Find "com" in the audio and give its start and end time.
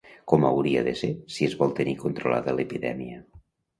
0.31-0.45